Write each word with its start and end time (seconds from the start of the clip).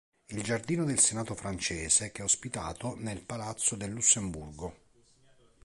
È 0.25 0.33
il 0.33 0.41
giardino 0.41 0.83
del 0.83 0.97
Senato 0.97 1.35
francese, 1.35 2.11
che 2.11 2.23
è 2.23 2.25
ospitato 2.25 2.95
nel 2.97 3.21
Palazzo 3.21 3.75
del 3.75 3.91
Lussemburgo. 3.91 4.75